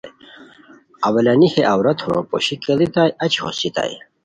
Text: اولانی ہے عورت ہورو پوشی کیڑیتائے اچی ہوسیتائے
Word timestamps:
اولانی 1.07 1.47
ہے 1.53 1.61
عورت 1.73 1.97
ہورو 2.03 2.21
پوشی 2.29 2.55
کیڑیتائے 2.63 3.11
اچی 3.23 3.39
ہوسیتائے 3.45 3.95